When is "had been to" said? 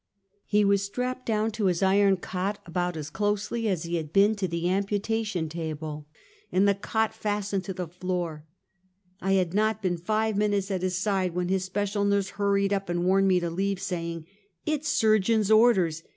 3.97-4.47